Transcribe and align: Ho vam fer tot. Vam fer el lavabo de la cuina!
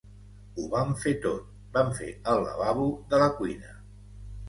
Ho 0.55 0.63
vam 0.71 0.95
fer 1.03 1.13
tot. 1.27 1.53
Vam 1.77 1.93
fer 2.01 2.09
el 2.35 2.43
lavabo 2.49 2.91
de 3.15 3.25
la 3.27 3.33
cuina! 3.39 3.81